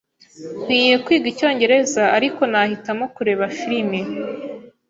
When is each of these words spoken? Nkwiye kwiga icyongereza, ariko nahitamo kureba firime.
Nkwiye 0.61 0.95
kwiga 1.03 1.27
icyongereza, 1.33 2.03
ariko 2.17 2.41
nahitamo 2.51 3.05
kureba 3.15 3.45
firime. 3.57 3.99